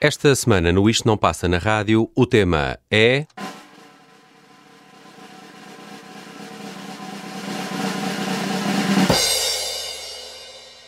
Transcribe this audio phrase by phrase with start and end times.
[0.00, 3.26] Esta semana no Isto Não Passa na Rádio, o tema é.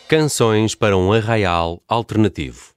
[0.07, 2.70] Canções para um arraial alternativo.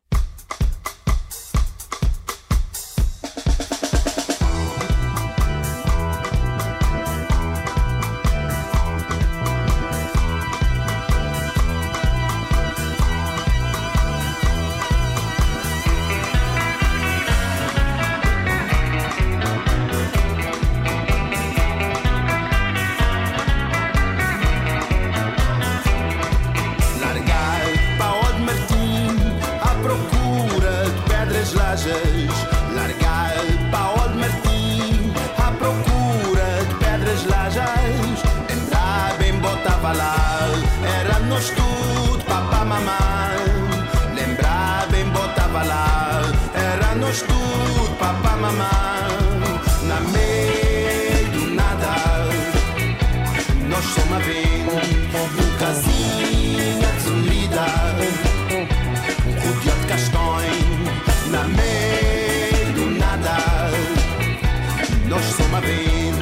[65.15, 66.17] nós só uma vez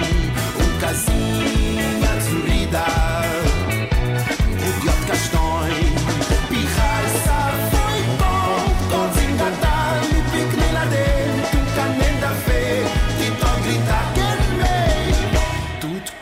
[0.78, 2.84] casinha sorrida
[4.60, 5.92] o de Castões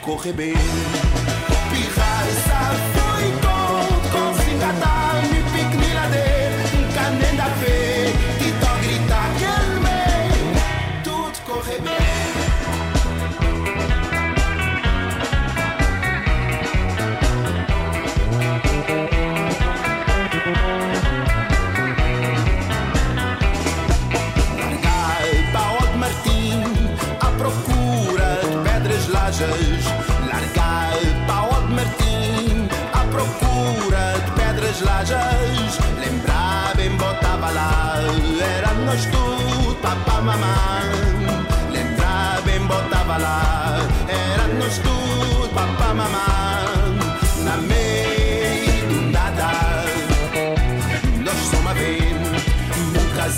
[0.03, 1.10] corre bem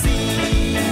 [0.03, 0.92] see.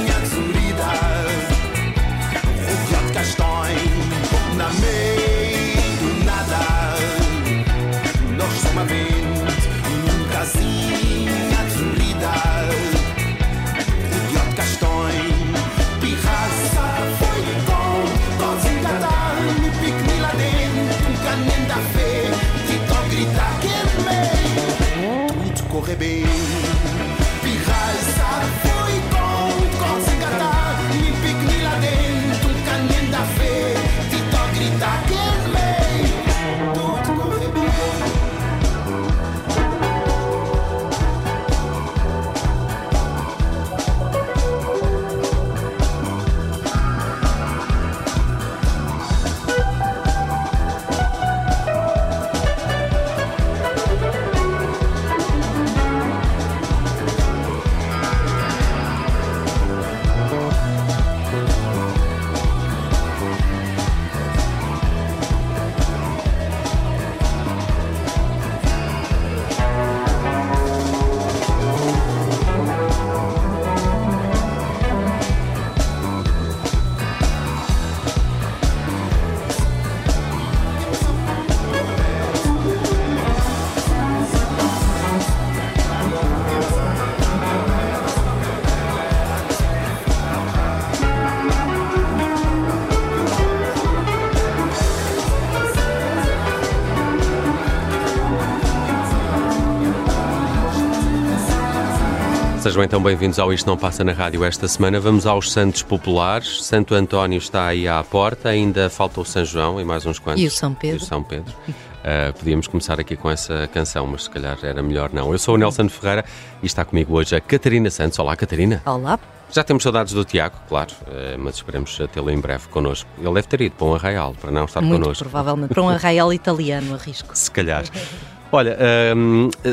[102.71, 105.01] Sejam então bem-vindos ao Isto Não Passa na Rádio esta semana.
[105.01, 106.65] Vamos aos Santos Populares.
[106.65, 110.41] Santo António está aí à porta, ainda falta o São João e mais uns quantos.
[110.41, 111.01] E o São Pedro.
[111.01, 111.53] E o São Pedro.
[111.67, 115.33] Uh, podíamos começar aqui com essa canção, mas se calhar era melhor não.
[115.33, 116.25] Eu sou o Nelson Ferreira
[116.63, 118.17] e está comigo hoje a Catarina Santos.
[118.21, 118.81] Olá, Catarina.
[118.87, 119.19] Olá.
[119.51, 123.11] Já temos saudades do Tiago, claro, uh, mas esperemos tê-lo em breve connosco.
[123.19, 125.25] Ele deve ter ido para um arraial, para não estar Muito connosco.
[125.25, 127.37] provavelmente, para um arraial italiano, arrisco.
[127.37, 127.83] Se calhar.
[128.53, 128.77] Olha,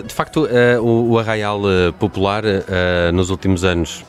[0.06, 0.48] de facto,
[0.82, 1.62] o Arraial
[1.98, 2.44] Popular
[3.12, 4.06] nos últimos anos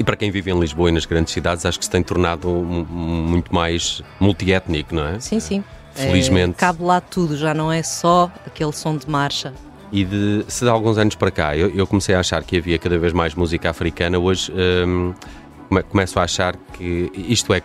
[0.00, 2.48] E para quem vive em Lisboa e nas grandes cidades, acho que se tem tornado
[2.48, 5.20] muito mais multiétnico, não é?
[5.20, 5.62] Sim, sim.
[5.92, 6.52] Felizmente.
[6.52, 9.52] É, cabe lá tudo, já não é só aquele som de marcha.
[9.92, 12.78] E de, se de alguns anos para cá eu, eu comecei a achar que havia
[12.78, 14.50] cada vez mais música africana, hoje
[14.86, 15.12] hum,
[15.90, 17.60] começo a achar que, isto é,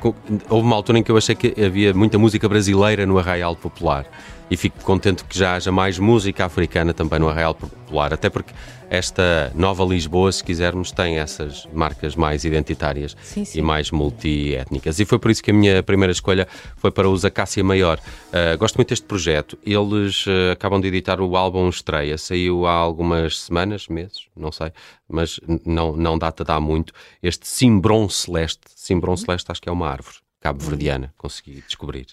[0.49, 4.05] houve uma altura em que eu achei que havia muita música brasileira no Arraial Popular
[4.49, 8.53] e fico contente que já haja mais música africana também no Arraial Popular, até porque
[8.89, 13.59] esta nova Lisboa, se quisermos, tem essas marcas mais identitárias sim, sim.
[13.59, 14.99] e mais multiétnicas.
[14.99, 16.47] E foi por isso que a minha primeira escolha
[16.77, 17.99] foi para os Acácia Maior.
[18.27, 19.57] Uh, gosto muito deste projeto.
[19.65, 24.71] Eles uh, acabam de editar o álbum Estreia, saiu há algumas semanas, meses, não sei,
[25.09, 26.93] mas não, não data de há muito.
[27.21, 32.05] Este Simbron Celeste, Simbron Celeste acho que é uma árvore cabo-verdiana, consegui descobrir.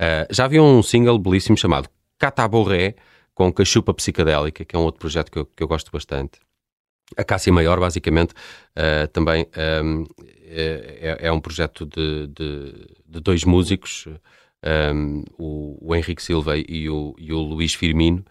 [0.00, 2.94] Uh, já havia um single belíssimo chamado Cataborré,
[3.34, 6.40] com Cachupa Psicadélica, que é um outro projeto que eu, que eu gosto bastante.
[7.16, 9.46] A Cássia Maior, basicamente, uh, também
[9.82, 10.04] um,
[10.48, 12.72] é, é, um projeto de, de,
[13.06, 14.06] de dois músicos,
[14.94, 18.24] um, o, o, Henrique Silva e o, e o Luís Firmino.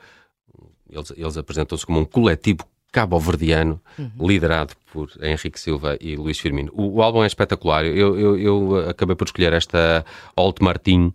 [0.90, 4.28] Eles, eles apresentam-se como um coletivo cabo-verdiano, uhum.
[4.28, 6.72] liderado por Henrique Silva e Luís Firmino.
[6.74, 7.86] O, o álbum é espetacular.
[7.86, 10.06] Eu, eu, eu, acabei por escolher esta
[10.36, 11.14] Alt Martin,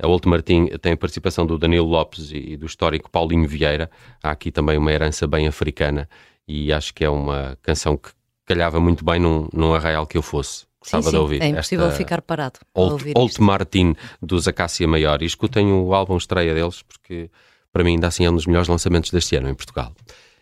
[0.00, 3.90] a Old Martin tem a participação do Danilo Lopes e do histórico Paulinho Vieira.
[4.22, 6.08] Há aqui também uma herança bem africana
[6.46, 8.10] e acho que é uma canção que
[8.44, 10.64] calhava muito bem num, num arraial que eu fosse.
[10.80, 11.16] Gostava sim, sim.
[11.16, 11.42] de ouvir.
[11.42, 12.58] É impossível ficar parado.
[12.74, 15.22] Old, Old Martin dos Acácia Maior.
[15.22, 17.30] E escutem o álbum estreia deles porque
[17.72, 19.92] para mim ainda assim é um dos melhores lançamentos deste ano em Portugal.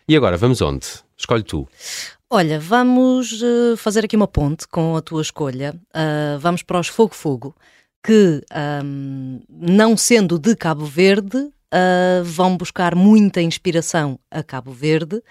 [0.07, 0.87] E agora, vamos onde?
[1.15, 1.67] Escolhe tu.
[2.29, 5.75] Olha, vamos uh, fazer aqui uma ponte com a tua escolha.
[5.93, 7.55] Uh, vamos para os Fogo Fogo
[8.03, 8.41] que,
[8.83, 15.21] um, não sendo de Cabo Verde, uh, vão buscar muita inspiração a Cabo Verde.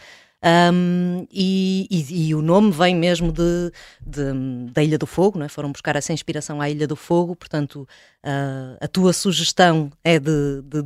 [0.42, 3.70] Um, e, e, e, o nome vem mesmo de,
[4.00, 5.50] de, da Ilha do Fogo, não é?
[5.50, 7.86] foram buscar essa inspiração à Ilha do Fogo, portanto,
[8.24, 10.82] uh, a tua sugestão é de, de,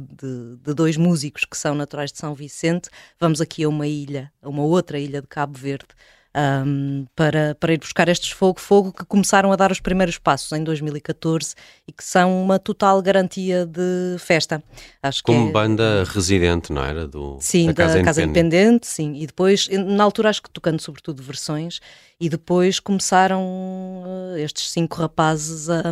[0.57, 2.89] de, dois músicos que são naturais de São Vicente.
[3.21, 5.95] Vamos aqui a uma ilha, a uma outra ilha de Cabo Verde,
[6.37, 10.51] um, para, para ir buscar estes Fogo Fogo que começaram a dar os primeiros passos
[10.53, 11.55] em 2014
[11.87, 14.63] e que são uma total garantia de festa.
[15.03, 15.53] Acho Como é...
[15.53, 17.07] banda residente, não era?
[17.07, 18.57] Do, sim, da, Casa, da Casa Independente.
[18.57, 18.87] Independente.
[18.87, 19.15] sim.
[19.15, 21.81] E depois, na altura, acho que tocando sobretudo versões,
[22.21, 25.83] e depois começaram uh, estes cinco rapazes a,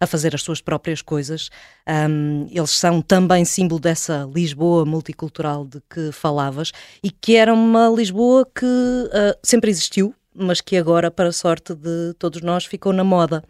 [0.00, 1.50] a, fazer as suas próprias coisas.
[1.86, 6.72] Um, eles são também símbolo dessa Lisboa multicultural de que falavas
[7.02, 11.74] e que era uma Lisboa que uh, sempre existiu, mas que agora, para a sorte
[11.74, 13.42] de todos nós, ficou na moda.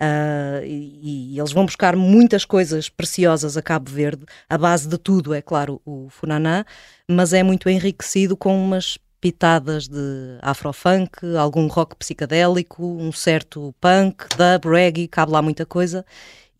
[0.00, 4.24] Uh, e, e, eles vão buscar muitas coisas preciosas a Cabo Verde.
[4.48, 6.64] A base de tudo é, claro, o Funaná,
[7.08, 14.24] mas é muito enriquecido com umas pitadas de afrofunk, algum rock psicadélico, um certo punk,
[14.36, 16.04] dub, reggae, cabe lá muita coisa.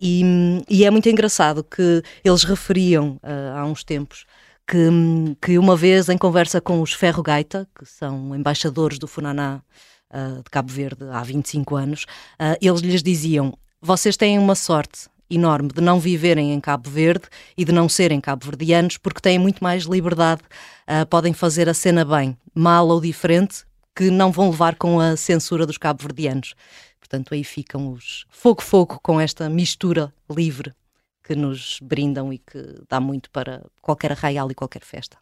[0.00, 0.23] E,
[0.69, 4.25] e é muito engraçado que eles referiam uh, há uns tempos
[4.69, 9.62] que, que uma vez em conversa com os Ferro Gaita, que são embaixadores do Funaná
[10.12, 12.03] uh, de Cabo Verde há 25 anos,
[12.35, 17.25] uh, eles lhes diziam: vocês têm uma sorte enorme de não viverem em Cabo Verde
[17.56, 22.05] e de não serem cabo-verdianos, porque têm muito mais liberdade, uh, podem fazer a cena
[22.05, 23.64] bem, mal ou diferente,
[23.97, 26.55] que não vão levar com a censura dos cabo-verdianos.
[27.00, 30.75] Portanto, aí ficam os fogo-fogo com esta mistura livre
[31.28, 35.18] que nos brindam e que dá muito para qualquer arraial e qualquer festa.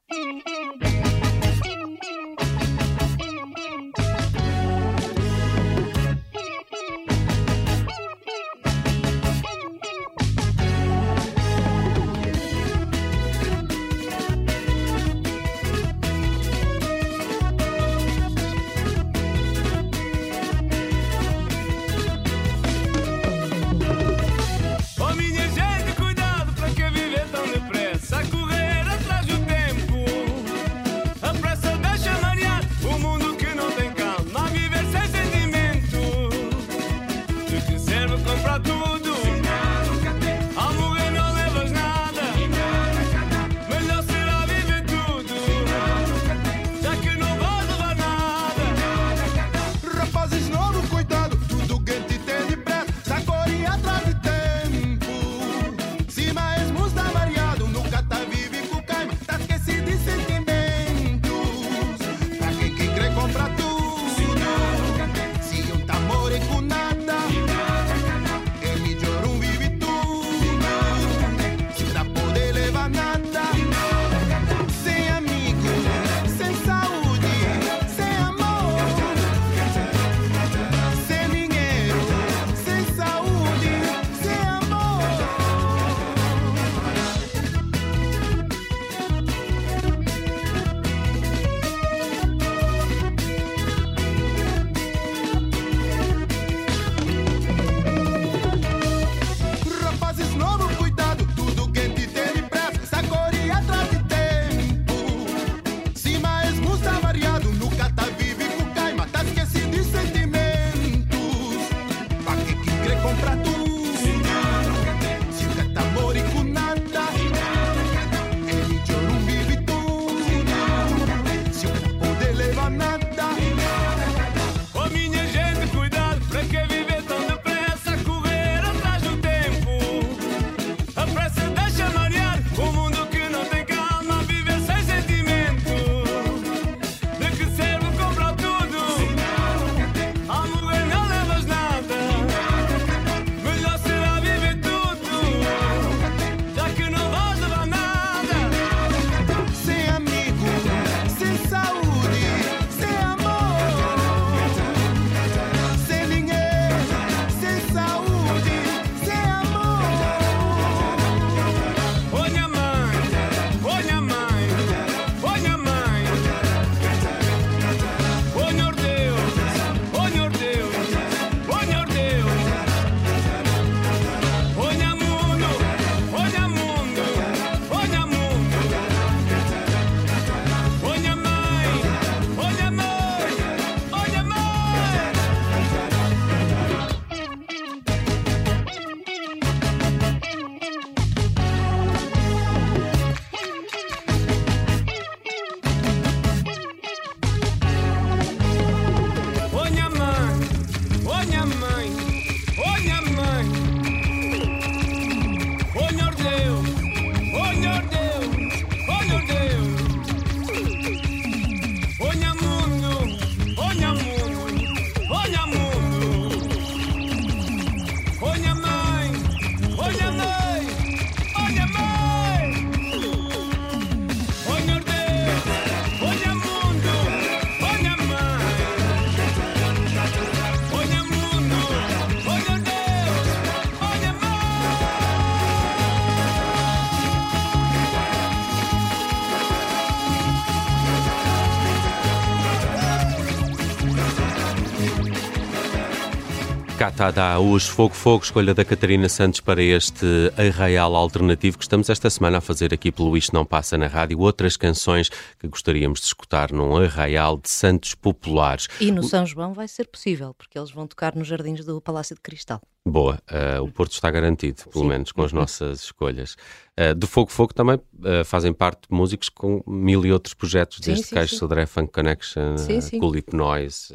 [246.96, 252.08] Catada, os Fogo Fogo, escolha da Catarina Santos para este arraial alternativo que estamos esta
[252.08, 254.18] semana a fazer aqui pelo Isto Não Passa na Rádio.
[254.18, 258.66] Outras canções que gostaríamos de escutar num arraial de santos populares.
[258.80, 262.16] E no São João vai ser possível, porque eles vão tocar nos jardins do Palácio
[262.16, 262.62] de Cristal.
[262.82, 264.88] Boa, uh, o Porto está garantido, pelo Sim.
[264.88, 266.34] menos com as nossas escolhas.
[266.80, 270.94] Uh, do Fogo Fogo também uh, fazem parte músicos com mil e outros projetos, sim,
[270.94, 273.94] desde Caixo Sodré Funk Connection, sim, Culip Noise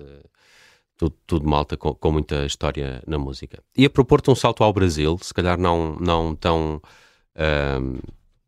[1.01, 3.63] tudo, tudo malta com, com, muita história na música.
[3.75, 6.79] Ia propor-te um salto ao Brasil, se calhar não, não tão.
[7.35, 7.99] Uh,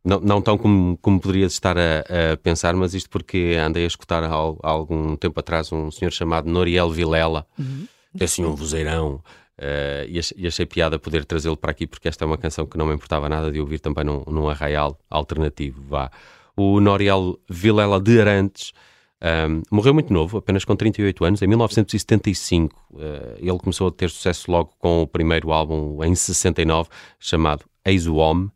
[0.06, 2.02] não, não tão como, como poderias estar a,
[2.34, 6.12] a, pensar, mas isto porque andei a escutar há, há, algum tempo atrás um senhor
[6.12, 7.88] chamado Noriel Vilela, uhum.
[8.16, 9.24] que é assim um vozeirão,
[9.58, 12.68] uh, e, achei, e, achei, piada poder trazê-lo para aqui, porque esta é uma canção
[12.68, 15.82] que não me importava nada de ouvir também num, num arraial alternativo.
[15.88, 16.12] Vá.
[16.56, 18.74] O Noriel Vilela de Arantes
[19.24, 22.76] um, morreu muito novo, apenas com 38 anos, em 1975.
[22.92, 27.64] Uh, ah, ele começou a ter sucesso logo com o primeiro álbum, em 69, chamado
[27.86, 28.52] Eis o Homem.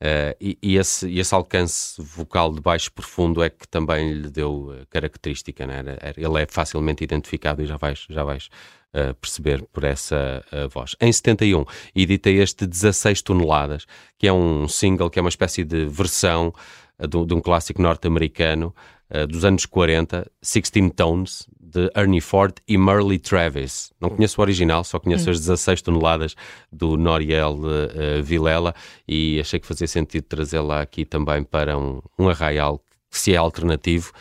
[0.00, 4.74] Uh, e, e, esse, esse, alcance vocal de baixo profundo é que também lhe deu
[4.90, 5.82] característica, né?
[6.16, 8.50] ele é facilmente identificado e já vais, já vais
[8.94, 10.94] uh, perceber por essa uh, voz.
[11.00, 13.86] Em 71 edita este 16 toneladas,
[14.18, 16.52] que é um single, que é uma espécie de versão
[17.00, 18.74] de, de um clássico norte-americano
[19.14, 23.92] uh, dos anos 40, Sixteen Tones, de Ernie Ford e Merle Travis.
[24.00, 25.32] Não conheço o original, só conheço hum.
[25.32, 26.34] as 16 toneladas
[26.70, 28.74] do Noriel uh, Vilela
[29.08, 32.78] e achei que fazia sentido trazê-la aqui também para um, um arraial
[33.10, 34.12] que, se é alternativo,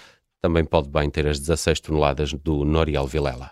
[0.42, 3.52] também pode bem ter as 16 toneladas do Noriel Vilela.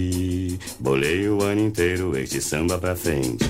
[0.81, 3.45] bolei o ano inteiro este samba pra frente.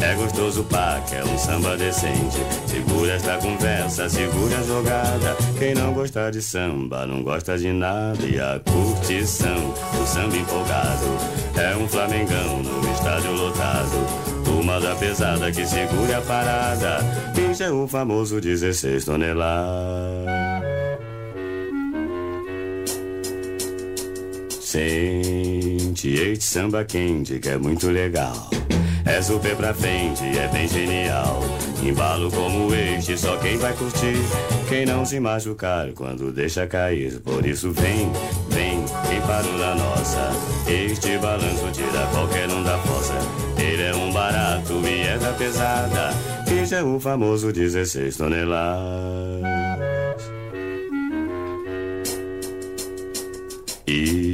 [0.00, 2.36] É gostoso pá, que é um samba decente.
[2.66, 5.36] Segura esta conversa, segura a jogada.
[5.58, 8.22] Quem não gosta de samba, não gosta de nada.
[8.22, 11.06] E a curtição, o samba empolgado.
[11.56, 14.44] É um flamengão no estádio lotado.
[14.44, 16.98] Turma da pesada que segura a parada.
[17.50, 20.34] Este é o famoso 16 toneladas.
[24.60, 25.33] Sente
[26.02, 28.50] este samba quente que é muito legal.
[29.06, 31.40] É super pra frente, é bem genial.
[31.82, 34.16] Embalo como este, só quem vai curtir.
[34.68, 37.20] Quem não se machucar quando deixa cair.
[37.20, 38.10] Por isso vem,
[38.48, 40.30] vem, quem parou na nossa.
[40.66, 43.14] Este balanço tira qualquer um da fossa.
[43.58, 46.10] Ele é um barato e é da pesada.
[46.60, 49.44] Este é o famoso 16 toneladas.
[53.86, 54.33] E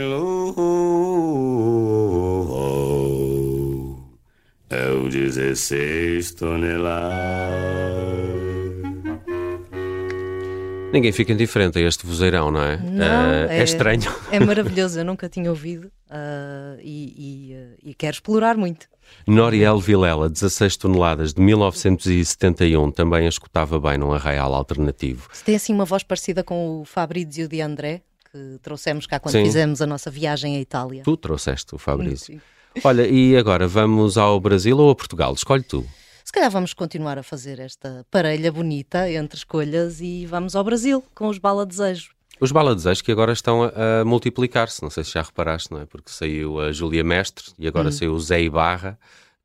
[5.31, 7.11] 16 toneladas.
[10.91, 12.75] Ninguém fica indiferente a este vozeirão, não é?
[12.75, 14.01] Não, uh, é, é, estranho.
[14.29, 18.87] É maravilhoso, eu nunca tinha ouvido uh, e, e, uh, e, quero explorar muito.
[19.25, 25.29] Noriel Vilela, 16 toneladas, de 1971, também a escutava bem num arraial alternativo.
[25.31, 29.33] Você tem assim uma voz parecida com o Fabrizio de André, que trouxemos cá quando
[29.33, 29.45] Sim.
[29.45, 31.03] fizemos a nossa viagem à Itália.
[31.03, 32.41] Tu trouxeste o Fabrizio.
[32.83, 35.33] Olha, e agora vamos ao Brasil ou a Portugal?
[35.33, 35.85] Escolhe tu.
[36.23, 41.03] Se calhar vamos continuar a fazer esta parelha bonita entre escolhas e vamos ao Brasil
[41.13, 42.11] com os Bala Desejo.
[42.39, 45.81] Os Bala Desejo que agora estão a, a multiplicar-se, não sei se já reparaste, não
[45.81, 45.85] é?
[45.85, 47.91] Porque saiu a Júlia Mestre e agora hum.
[47.91, 48.97] saiu o Zé Ibarra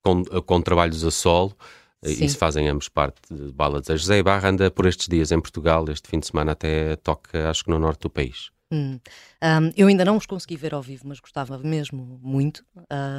[0.03, 1.57] com, com trabalhos a solo.
[2.05, 2.25] Sim.
[2.25, 4.05] Isso fazem ambos parte de Bala Desejo.
[4.05, 7.65] Zé Ibarra anda por estes dias em Portugal, este fim de semana até toca, acho
[7.65, 8.51] que no norte do país.
[8.73, 8.99] Hum.
[9.43, 12.65] Um, eu ainda não os consegui ver ao vivo, mas gostava mesmo muito,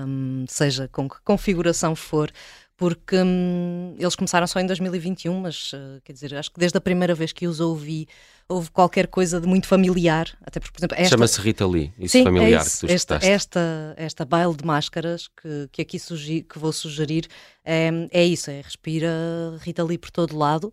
[0.05, 2.29] um, seja com que configuração for,
[2.77, 6.81] porque hum, eles começaram só em 2021, mas uh, quer dizer, acho que desde a
[6.81, 8.07] primeira vez que os ouvi
[8.47, 11.09] houve qualquer coisa de muito familiar, até porque, por exemplo, esta...
[11.09, 12.81] Chama-se Rita Lee, isso Sim, familiar é isso.
[12.81, 17.27] que tu esta, esta, esta baile de máscaras que, que aqui sugi, que vou sugerir
[17.65, 19.09] é, é isso, é respira
[19.59, 20.71] Rita Lee por todo lado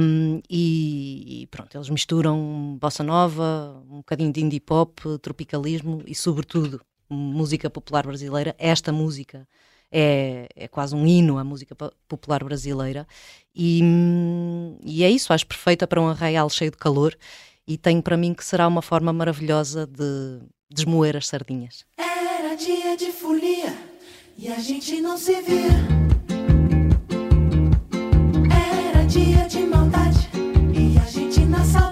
[0.00, 6.14] um, e, e, pronto, eles misturam bossa nova, um bocadinho de indie pop, tropicalismo e
[6.14, 9.48] sobretudo música popular brasileira, esta música
[9.92, 11.76] é, é quase um hino à música
[12.08, 13.06] popular brasileira.
[13.54, 13.82] E,
[14.82, 17.16] e é isso, acho perfeita para um arraial cheio de calor
[17.66, 21.84] e tenho para mim que será uma forma maravilhosa de desmoer as sardinhas.
[21.98, 23.76] Era dia de folia
[24.38, 25.68] e a gente não se via.
[28.88, 30.28] Era dia de maldade
[30.74, 31.91] e a gente na saudade.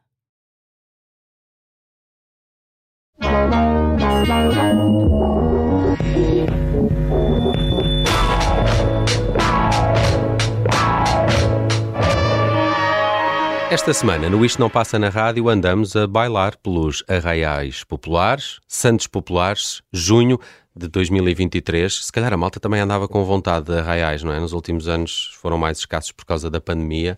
[13.71, 19.07] Esta semana, no Isto Não Passa na Rádio, andamos a bailar pelos arraiais populares, Santos
[19.07, 20.37] Populares, junho
[20.75, 22.05] de 2023.
[22.05, 24.39] Se calhar a malta também andava com vontade de arraiais, não é?
[24.41, 27.17] Nos últimos anos foram mais escassos por causa da pandemia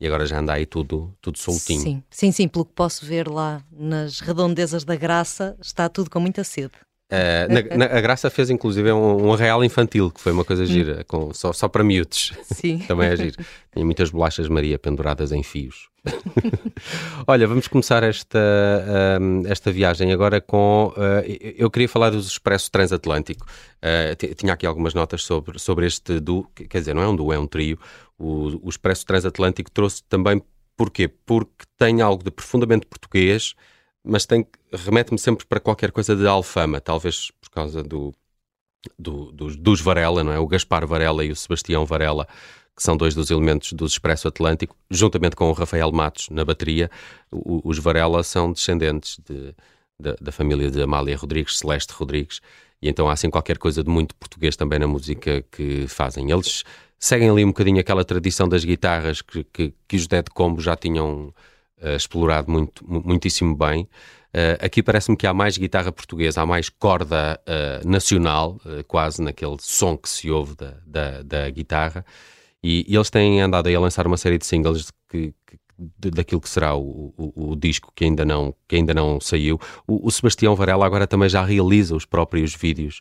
[0.00, 1.80] e agora já anda aí tudo, tudo soltinho.
[1.82, 6.18] Sim, sim, sim, pelo que posso ver lá nas redondezas da graça, está tudo com
[6.20, 6.72] muita sede.
[7.12, 10.44] Uh, na- na- a Graça fez inclusive um, um arraial infantil, que foi uma Hum.
[10.44, 12.32] coisa gira, com, só, só para miúdos.
[12.44, 12.78] Sim.
[12.86, 13.36] Também é giro.
[13.72, 15.88] Tinha muitas bolachas Maria penduradas em fios.
[17.26, 18.38] Olha, vamos começar esta,
[19.18, 20.92] ahm, esta viagem agora com.
[20.96, 21.22] ah,
[21.56, 23.44] eu queria falar do Expresso Transatlântico.
[24.18, 27.16] Ti- tinha aqui algumas notas sobre, sobre este duo, que- quer dizer, não é um
[27.16, 27.78] duo, é um trio.
[28.20, 30.42] O, o Expresso Transatlântico trouxe também.
[30.76, 31.08] Porquê?
[31.08, 33.54] Porque tem algo de profundamente português,
[34.04, 38.14] mas tem, remete-me sempre para qualquer coisa de Alfama, talvez por causa do,
[38.98, 40.38] do- dos, dos Varela, não é?
[40.38, 42.26] O Gaspar Varela e o Sebastião Varela,
[42.76, 46.90] que são dois dos elementos do Expresso Atlântico, juntamente com o Rafael Matos na bateria.
[47.30, 49.54] O- os Varela são descendentes de-
[49.98, 52.40] da- da família de Amália Rodrigues, Celeste Rodrigues,
[52.80, 56.30] e então há assim qualquer coisa de muito português também na música que fazem.
[56.30, 56.64] Eles
[57.00, 60.76] seguem ali um bocadinho aquela tradição das guitarras que, que, que os Dead Combo já
[60.76, 61.34] tinham
[61.80, 63.88] eh, explorado muito, mu- muitíssimo bem.
[64.32, 69.56] Eh, aqui parece-me que há mais guitarra portuguesa, há mais corda eh, nacional, quase naquele
[69.60, 72.04] som que se ouve da, da, da guitarra.
[72.62, 75.32] E, e eles têm andado aí a lançar uma série de singles que,
[75.78, 79.58] daquilo que será o, o- o disco que ainda não, que ainda não saiu.
[79.86, 83.00] O, o Sebastião Varela agora também já realiza os próprios vídeos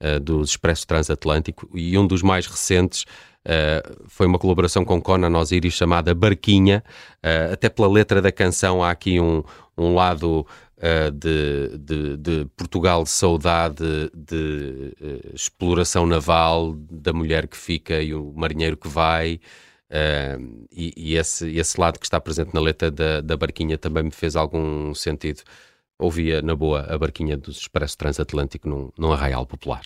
[0.00, 3.06] eh, do Expresso Transatlântico e um dos mais recentes
[3.48, 6.84] eh, foi uma colaboração com Conan Osiris chamada Barquinha.
[7.22, 9.42] Eh, até pela letra da canção há aqui um,
[9.76, 13.84] um lado eh, de, de- de Portugal de saudade,
[14.14, 14.94] de
[15.34, 19.40] exploração naval, da mulher que fica e o marinheiro que vai.
[20.70, 24.10] e e esse, esse lado que está presente na letra da, da Barquinha também me
[24.10, 25.40] fez algum sentido.
[25.98, 29.82] Ouvia na boa a Barquinha do Expresso Transatlântico num, num arraial popular.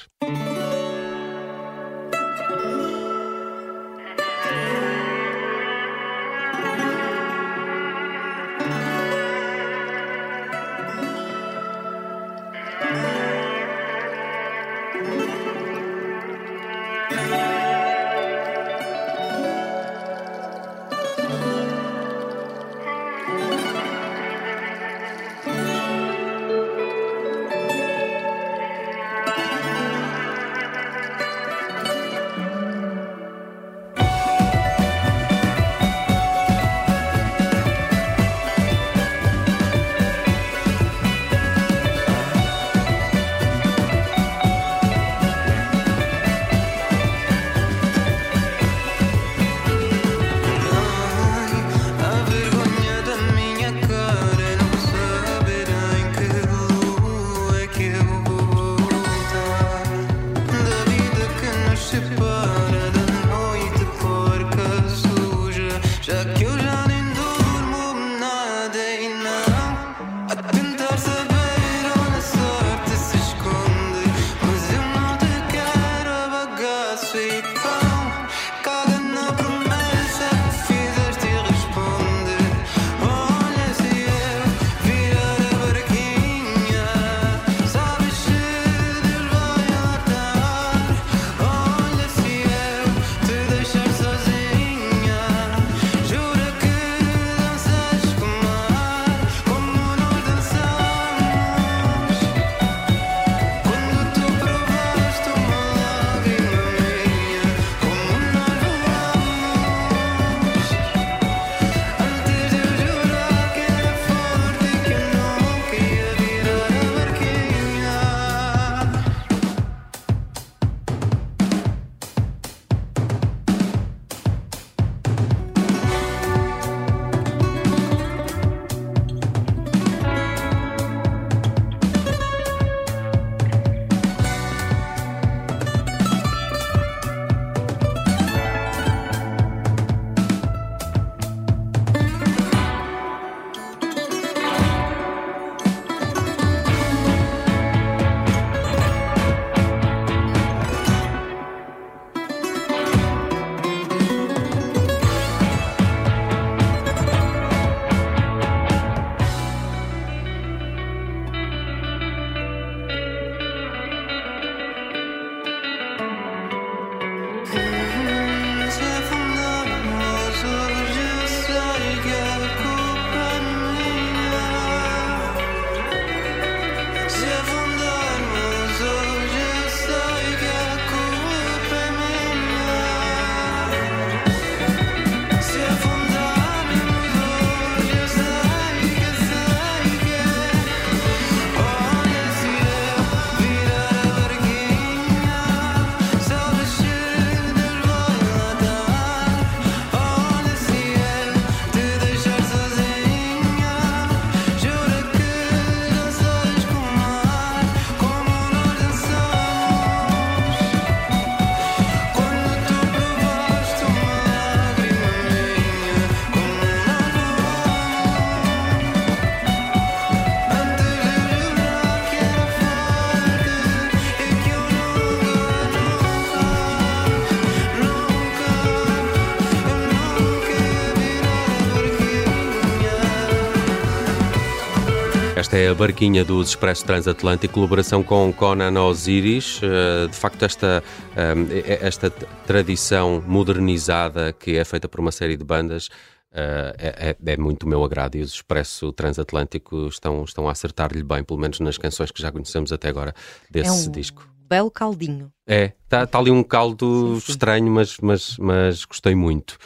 [235.42, 239.58] Esta é a barquinha dos Expresso Transatlântico, colaboração com Conan Osiris.
[239.60, 240.84] Eh, De facto, esta,
[241.16, 242.10] eh, esta
[242.46, 245.88] tradição modernizada que é feita por uma série de bandas
[246.32, 251.02] eh, é, é- é muito meu agrado e os Expresso Transatlântico estão, estão a acertar-lhe
[251.02, 253.12] bem, pelo menos nas canções que já conhecemos até agora
[253.50, 254.26] desse é um disco.
[254.48, 255.32] belo caldinho.
[255.44, 257.32] É, está tá ali um caldo Sim, sim.
[257.32, 259.58] estranho, mas, mas, mas gostei muito.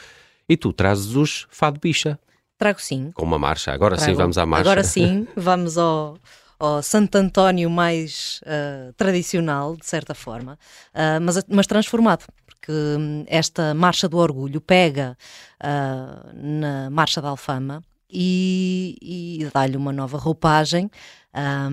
[0.49, 2.19] E tu trazes os Fado Bicha,
[2.59, 3.11] Trago sim.
[3.13, 3.73] com uma marcha.
[3.73, 4.19] Agora sim, Trago.
[4.19, 4.63] vamos à marcha.
[4.63, 6.17] Agora sim, vamos ao,
[6.59, 10.59] ao Santo António mais ah, tradicional, de certa forma,
[10.95, 15.17] ah, mas, mas transformado, porque hum, esta Marcha do Orgulho pega
[15.61, 20.91] ah, na Marcha da Alfama e, e dá-lhe uma nova roupagem.
[21.39, 21.69] Ah,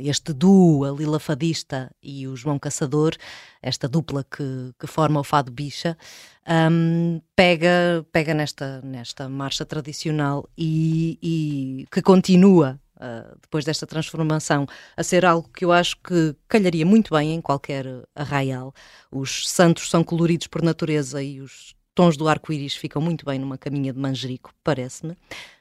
[0.00, 3.14] este duo, a Lila Fadista e o João Caçador,
[3.62, 5.96] esta dupla que, que forma o Fado Bicha,
[6.46, 12.80] ahm, pega, pega nesta, nesta marcha tradicional e, e que continua.
[12.98, 17.40] ah, depois desta transformação, a ser algo que eu acho que calharia muito bem em
[17.42, 18.72] qualquer arraial.
[19.10, 23.58] Os santos são coloridos por natureza e os tons do arco-íris ficam muito bem numa
[23.58, 25.16] caminha de manjerico, parece-me.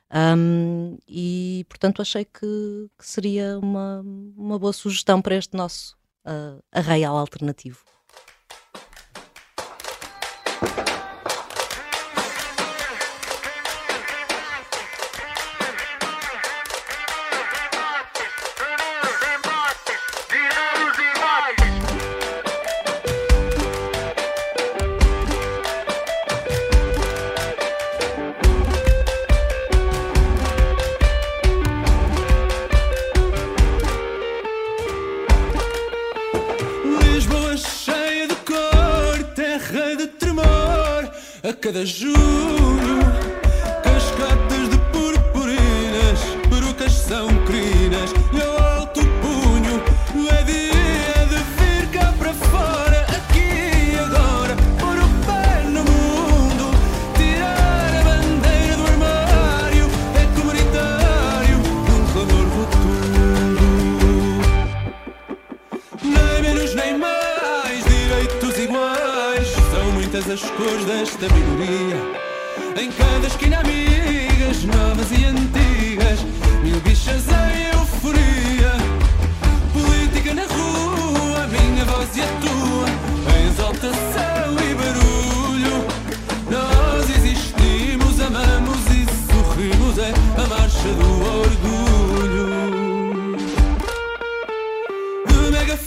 [0.09, 4.01] Ahm, e, portanto, achei que, que seria uma,
[4.37, 7.83] uma boa sugestão para este nosso ah, arraial alternativo.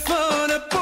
[0.09, 0.78] De megafone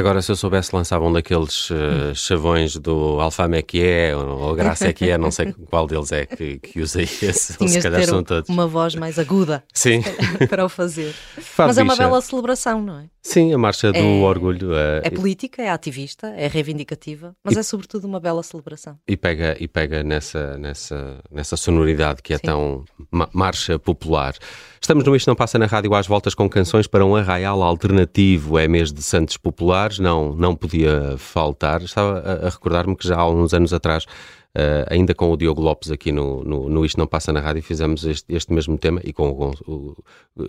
[0.00, 4.54] Agora, se eu soubesse, lançava um daqueles eh, chavões do Alfama é que é, ou
[4.54, 7.72] Graça é que é, não sei qual deles é que, que usa esse, se Tinhas
[7.74, 8.48] de calhar ter são todos.
[8.48, 10.02] uma voz mais aguda Sim,
[10.48, 11.14] para o fazer.
[11.58, 13.04] Mas é uma bela celebração, não é?
[13.22, 17.62] Sim, a marcha do É- orgulho eh, É política, é ativista, é reivindicativa, mas é
[17.62, 18.98] sobretudo uma bela celebração.
[19.06, 22.44] e pega, e pega nessa, nessa, nessa sonoridade que é Sim.
[22.46, 24.34] tão ma- marcha popular.
[24.82, 28.58] Estamos no Isto Não Passa na Rádio às voltas com canções para um arraial alternativo.
[28.58, 31.82] É mês de Santos Populares, não, não podia faltar.
[31.82, 34.06] Estava a, a recordar-me que já há uns anos atrás,
[34.54, 37.62] eh, ainda com o Diogo Lopes aqui no, no, no Isto Não Passa na Rádio,
[37.62, 39.96] fizemos este, este mesmo tema e com, o, o-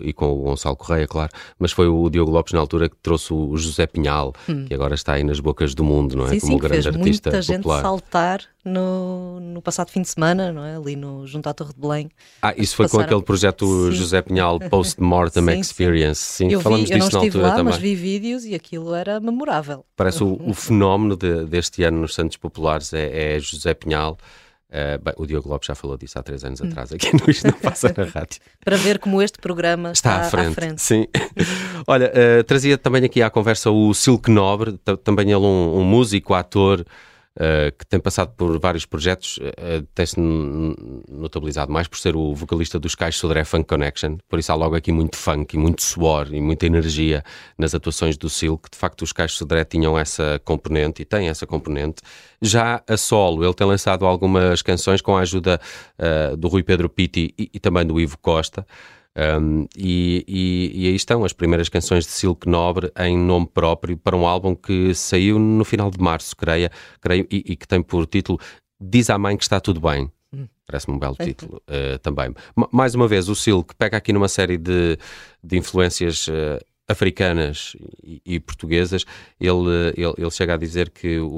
[0.00, 1.30] e com o Gonçalo Correia, claro.
[1.58, 4.32] Mas foi o Diogo Lopes na altura que trouxe o José Pinhal,
[4.66, 6.28] que agora está aí nas bocas do mundo, não é?
[6.28, 6.30] Hum.
[6.30, 7.82] sim, Como sim, um grande fez artista muita gente popular.
[7.82, 10.76] saltar no, no passado fim de semana, não é?
[10.76, 12.10] Ali no, junto à Torre de Belém.
[12.40, 13.92] Ah, isso foi com Passaram- aquele projeto Sim.
[13.92, 15.60] José Pinhal Post-Mortem sim.
[15.60, 16.20] Experience.
[16.20, 17.64] Sim, eu falamos vi, eu não disso na altura lá, também.
[17.72, 19.84] mas vi vídeos e aquilo era memorável.
[19.96, 24.16] Parece o, o fenómeno de- deste ano nos Santos Populares é, é José Pinhal.
[24.74, 26.68] Eh, bem, o Diogo Lopes já falou disso há três anos Hum.
[26.68, 28.40] atrás, aqui no Isto Não Passa na Rádio.
[28.64, 30.80] Para ver como este programa Está está, à frente.
[30.80, 31.06] Sim.
[31.86, 36.32] Olha, eh, trazia também aqui à conversa o Silk Nobre, também ele um, um músico,
[36.32, 36.86] ator,
[37.38, 40.20] eh, que tem passado por vários projetos, eh, tem-se
[41.08, 44.76] notabilizado mais por ser o vocalista dos Caixos Sodré Funk Connection, por isso há logo
[44.76, 47.24] aqui muito funk e muito suor e muita energia
[47.56, 48.68] nas atuações do Silk.
[48.70, 52.02] De facto, os Caixos Sodré tinham essa componente e têm essa componente.
[52.40, 55.58] Já a solo, ele tem lançado algumas canções com a ajuda
[55.98, 58.66] eh, do Rui Pedro Pitti e, e também do Ivo Costa.
[59.14, 63.94] Um, e, e- e aí estão as primeiras canções de Silk Nobre em nome próprio
[63.96, 67.82] para um álbum que saiu no final de março, creio, creio e, e que tem
[67.82, 68.38] por título
[68.80, 70.10] Diz à Mãe que está tudo bem.
[70.66, 72.34] Parece-me um belo título uh, também.
[72.56, 74.96] Ma- mais uma vez, o Silk pega aqui numa série de,
[75.44, 76.58] de influências uh,
[76.88, 79.04] africanas e, e portuguesas.
[79.38, 81.28] Ele, uh, ele, ele chega a dizer que o,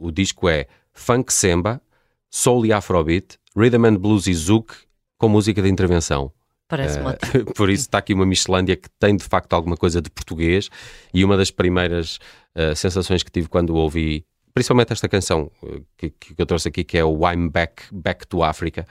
[0.00, 1.82] o, o disco é funk semba,
[2.30, 4.72] soul e afrobeat, rhythm and blues e zouk
[5.18, 6.32] com música de intervenção.
[6.70, 7.44] Parece ótimo.
[7.56, 10.70] por isso está aqui uma Michelândia que tem de facto alguma coisa de português
[11.12, 12.20] e uma das primeiras
[12.54, 16.84] eh, sensações que tive quando ouvi, principalmente esta canção eh, que, que eu trouxe aqui,
[16.84, 18.86] que é o I'm Back, Back to Africa.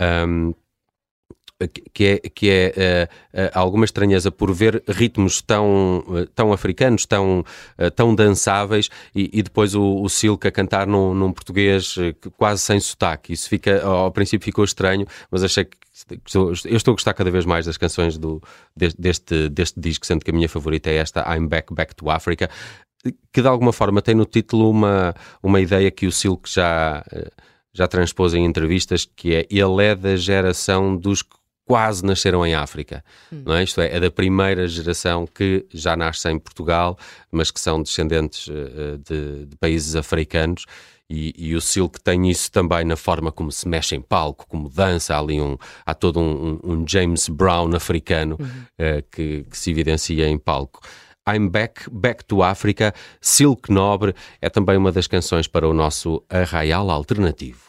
[0.00, 0.54] um,
[1.68, 7.44] que- é, que é eh, alguma estranheza por ver ritmos tão, eh, tão africanos, tão,
[7.78, 11.96] eh, tão dançáveis e, e depois o, o Silk a cantar num, num português
[12.36, 13.32] quase sem sotaque.
[13.32, 15.76] Isso fica, ao princípio ficou estranho, mas achei que
[16.34, 18.42] eu estou a gostar cada vez mais das canções do,
[18.98, 22.48] deste, deste, disco, sendo que a minha favorita é esta I'm Back, Back to Africa,
[23.32, 27.04] que de alguma forma tem no título uma, uma ideia que o Silk já,
[27.72, 31.39] já transpôs em entrevistas, que é ele é da geração dos que
[31.70, 33.62] quase nasceram em África, não é?
[33.62, 36.98] Isto é, é da primeira geração que já nasce em Portugal,
[37.30, 40.64] mas que são descendentes eh, de, de países africanos
[41.08, 44.68] e, e o Silk tem isso também na forma como se mexe em palco, como
[44.68, 45.56] dança, há ali um,
[45.86, 48.36] há todo um, um- James Brown africano
[48.76, 50.80] eh, que, que se evidencia em palco.
[51.28, 54.12] I'm Back, Back to Africa, Silk Nobre
[54.42, 57.60] é também uma das canções para o nosso Arraial Alternativo.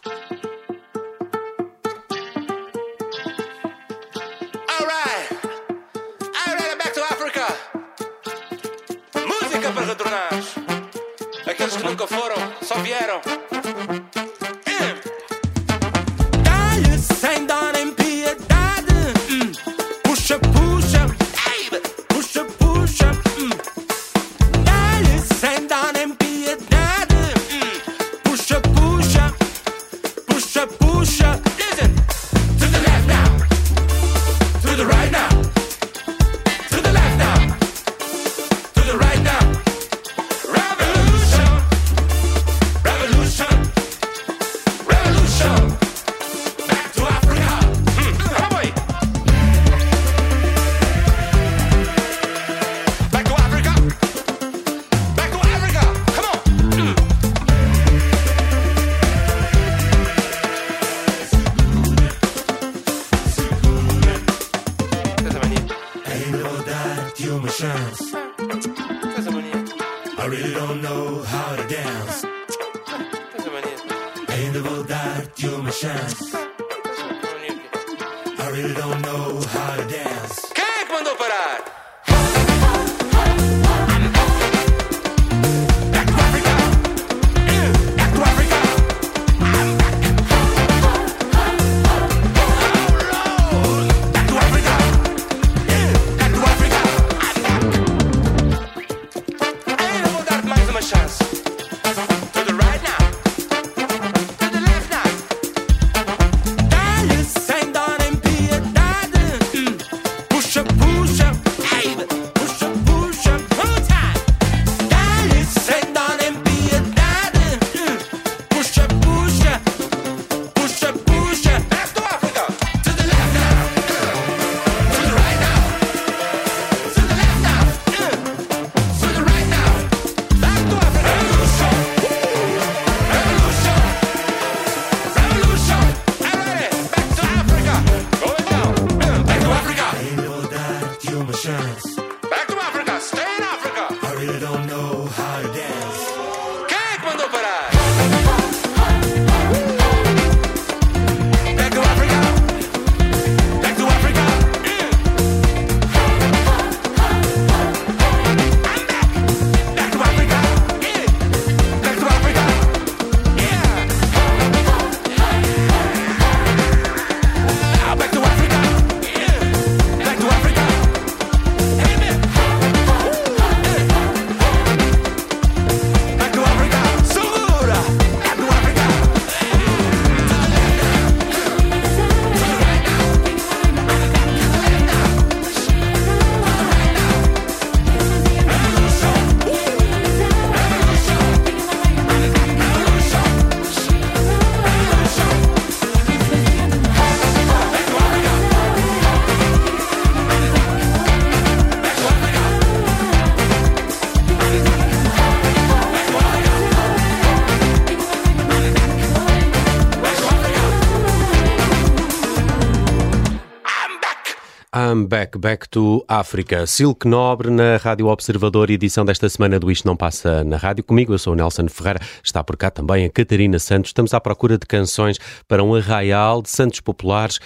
[216.12, 216.68] África.
[216.68, 220.84] Silk Nobre na Rádio Observador, edição desta semana do Isto Não Passa na Rádio.
[220.84, 223.91] Comigo, eu sou o Nelson Ferreira, está por cá também a Catarina Santos.
[223.91, 227.39] Estamos à procura de canções para um arraial de santos populares,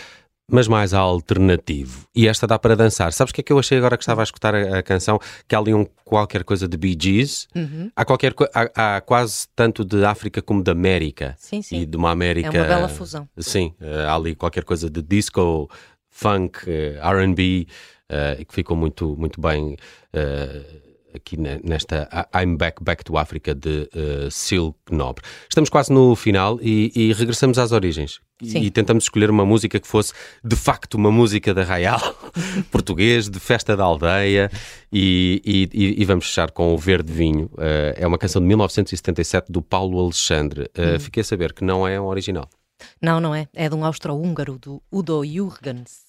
[0.52, 2.08] mas mais alternativo.
[2.16, 3.14] E esta dá para dançar.
[3.14, 5.20] Sabes o que é que eu achei agora que estava a escutar a, a canção?
[5.48, 7.48] Que há ali um qualquer coisa de Bee Gees.
[7.96, 11.36] Há, qualquer, há, há quase tanto de África como de América.
[11.38, 11.82] Sim, sim.
[11.82, 12.58] E de uma América...
[12.58, 13.30] É uma bela fusão.
[13.38, 15.70] Sim, eh, há ali qualquer coisa de disco,
[16.10, 16.98] funk, eh,
[18.10, 19.76] R&B, eh, que ficou muito, muito bem
[20.14, 20.64] eh,
[21.14, 25.24] aqui ne- nesta I'm Back, Back to Africa de eh, Silk Nobre.
[25.50, 28.20] Estamos quase no final e, e regressamos às origens.
[28.42, 28.62] E- Sim.
[28.64, 30.12] E tentamos escolher uma música que fosse
[30.44, 32.02] de facto uma música da Arraial,
[32.70, 34.52] português, de festa da aldeia,
[34.92, 37.50] e, e- e- e vamos fechar com o Verde Vinho.
[37.58, 40.70] Eh, é uma canção de 1977 do Paulo Alexandre.
[40.76, 42.50] Eh, Fiquei a saber que não é um original.
[43.02, 43.48] Não, não é.
[43.54, 46.05] É de um austro-húngaro, do Udo Jürgens.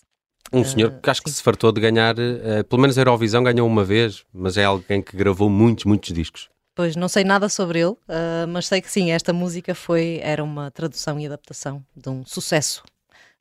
[0.52, 3.66] Um senhor que acho que se fartou de ganhar, eh, pelo menos a Eurovisão ganhou
[3.66, 6.48] uma vez, mas é alguém que gravou muitos, muitos discos.
[6.76, 10.44] Pois não sei nada sobre ele, ah, mas sei que sim, esta música foi, era
[10.44, 12.84] uma tradução e adaptação de um sucesso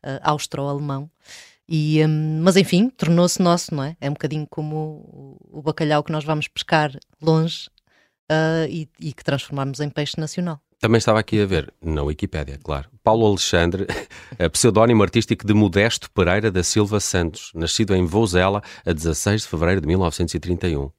[0.02, 1.12] ah, austro-alemão.
[1.68, 3.98] E, hum, mas enfim, tornou-se nosso, não é?
[4.00, 6.92] É um bocadinho como o, bacalhau que nós vamos pescar
[7.22, 7.70] longe
[8.32, 10.62] ah, e, e que transformamos em peixe nacional.
[10.86, 12.88] Também estava aqui a ver, na Wikipédia, claro.
[13.04, 13.88] Paulo Alexandre,
[14.38, 19.48] eh, pseudónimo artístico de Modesto Pereira da Silva Santos, nascido em Vouzela a 16 de
[19.48, 20.92] fevereiro de 1931.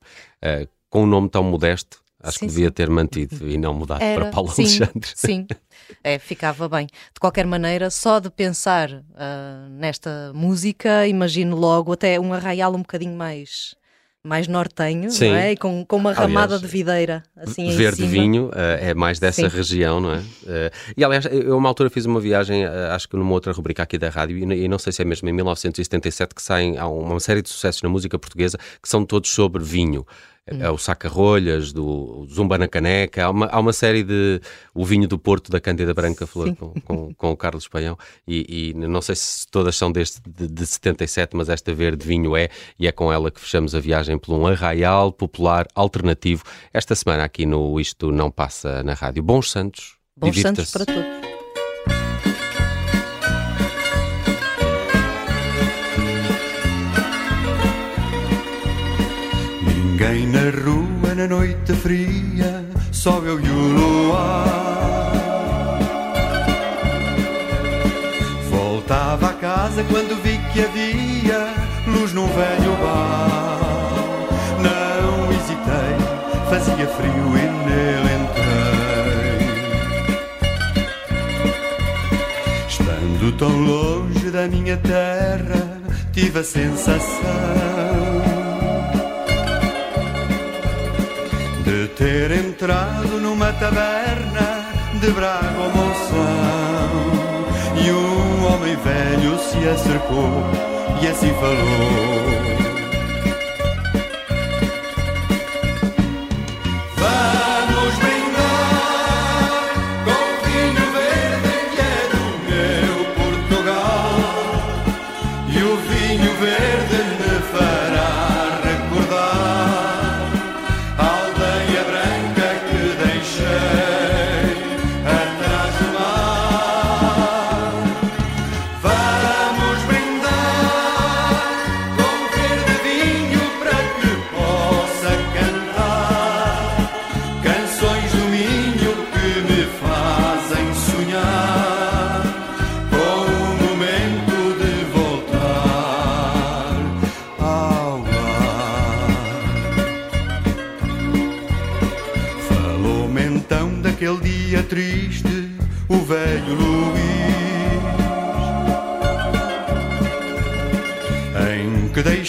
[0.42, 2.72] Eh, com um nome tão modesto, acho que Sim, devia sim.
[2.72, 5.08] ter mantido e não mudado para Paulo sim, Alexandre.
[5.14, 5.46] Sim,
[6.02, 6.86] é, ficava bem.
[6.86, 12.80] De qualquer maneira, só de pensar ah, nesta música, imagino logo até um arraial um
[12.80, 13.76] bocadinho mais,
[14.26, 15.30] mais nortenho, Sim.
[15.30, 15.52] não é?
[15.52, 19.48] E com, com uma ramada Aliás, de videira assim Verde vinho eh, é mais dessa
[19.48, 19.56] Sim.
[19.56, 20.22] região, não é?
[20.46, 23.84] Eh, e aliás, eu uma altura fiz uma viagem, eh, acho que numa outra rubrica
[23.84, 26.88] aqui da rádio, e, e não sei se é mesmo em 1977 que saem há
[26.88, 30.04] uma série de sucessos na música portuguesa que são todos sobre vinho.
[30.50, 30.72] Hum.
[30.72, 34.40] O Saca-Rolhas, do Zumba na Caneca, há uma, há uma série de.
[34.72, 38.70] O vinho do Porto, da Cândida Branca Flor, com, com, com o Carlos Paião, e,
[38.70, 42.48] e não sei se todas são deste de, de 77, mas esta verde vinho é,
[42.78, 47.24] e é com ela que fechamos a viagem por um arraial popular alternativo, esta semana
[47.24, 49.24] aqui no Isto Não Passa na Rádio.
[49.24, 51.25] Bons Santos, Bons santos para todos.
[61.66, 65.12] Noite fria, só eu e o luar.
[68.48, 71.54] Voltava a casa quando vi que havia
[71.86, 73.58] luz num velho bar.
[74.62, 75.96] Não hesitei,
[76.48, 78.46] fazia frio e nele entrei.
[82.68, 85.80] Estando tão longe da minha terra,
[86.12, 88.35] tive a sensação
[91.66, 95.72] de ter entrado numa taberna de Braga ou
[97.84, 100.30] e um homem velho se acercou
[101.02, 102.65] e assim falou.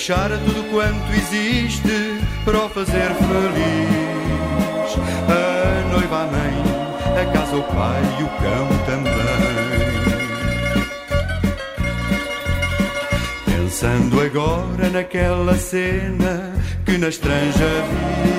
[0.08, 4.96] Deixara tudo quanto existe para o fazer feliz.
[5.28, 6.64] A noiva, a mãe,
[7.22, 9.14] a casa, o pai e o cão também.
[13.46, 16.54] Pensando agora naquela cena
[16.86, 18.38] que na estranja vi.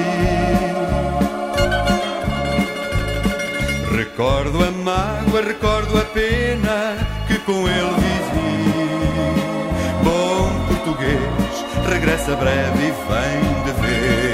[3.94, 6.96] Recordo a mágoa, recordo a pena
[7.26, 8.37] que com ele vivi.
[11.88, 14.27] Regressa breve e vem de ver.